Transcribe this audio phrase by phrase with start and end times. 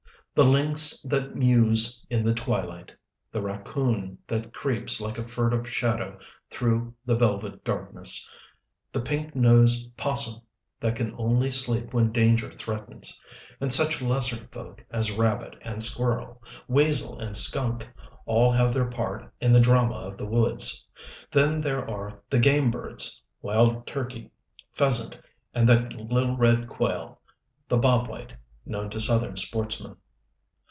[0.33, 2.93] The lynx that mews in the twilight,
[3.33, 6.17] the raccoon that creeps like a furtive shadow
[6.49, 8.27] through the velvet darkness,
[8.93, 10.41] the pink nosed 'possum
[10.79, 13.19] that can only sleep when danger threatens,
[13.59, 17.89] and such lesser folk as rabbit and squirrel, weasel and skunk,
[18.25, 20.85] all have their part in the drama of the woods.
[21.29, 24.31] Then there are the game birds: wild turkey,
[24.71, 25.19] pheasant,
[25.53, 27.19] and that little red quail,
[27.67, 28.33] the Bob White
[28.65, 29.97] known to Southern sportsmen.